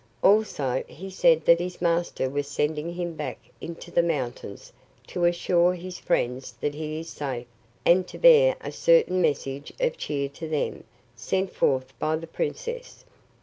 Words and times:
Also, 0.23 0.83
he 0.87 1.11
said 1.11 1.45
that 1.45 1.59
his 1.59 1.79
master 1.79 2.27
was 2.27 2.47
sending 2.47 2.93
him 2.95 3.13
back 3.13 3.37
into 3.61 3.91
the 3.91 4.01
mountains 4.01 4.73
to 5.05 5.25
assure 5.25 5.75
his 5.75 5.99
friends 5.99 6.53
that 6.59 6.73
he 6.73 6.99
is 6.99 7.07
safe 7.07 7.45
and 7.85 8.07
to 8.07 8.17
bear 8.17 8.55
a 8.61 8.71
certain 8.71 9.21
message 9.21 9.71
of 9.79 9.95
cheer 9.97 10.27
to 10.27 10.49
them, 10.49 10.85
sent 11.15 11.53
forth 11.53 11.93
by 11.99 12.15
the 12.15 12.25
princess. 12.25 13.05